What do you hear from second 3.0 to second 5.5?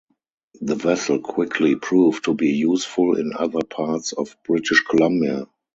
in other parts of British Columbia.